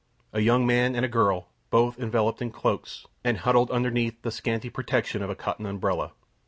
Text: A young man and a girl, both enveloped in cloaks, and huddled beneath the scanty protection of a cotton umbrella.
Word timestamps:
A 0.33 0.39
young 0.39 0.65
man 0.65 0.95
and 0.95 1.05
a 1.05 1.07
girl, 1.07 1.49
both 1.69 1.99
enveloped 1.99 2.41
in 2.41 2.49
cloaks, 2.49 3.05
and 3.23 3.37
huddled 3.37 3.67
beneath 3.69 4.19
the 4.23 4.31
scanty 4.31 4.71
protection 4.71 5.21
of 5.21 5.29
a 5.29 5.35
cotton 5.35 5.67
umbrella. 5.67 6.13